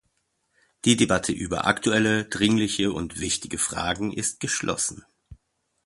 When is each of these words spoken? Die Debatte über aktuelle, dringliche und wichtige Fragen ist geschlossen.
Die 0.83 0.95
Debatte 0.95 1.31
über 1.31 1.67
aktuelle, 1.67 2.25
dringliche 2.25 2.91
und 2.91 3.19
wichtige 3.19 3.59
Fragen 3.59 4.11
ist 4.11 4.39
geschlossen. 4.39 5.05